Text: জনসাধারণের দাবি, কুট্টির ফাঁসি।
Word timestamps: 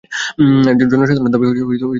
জনসাধারণের 0.81 1.31
দাবি, 1.33 1.45
কুট্টির 1.47 1.65
ফাঁসি। 1.69 1.85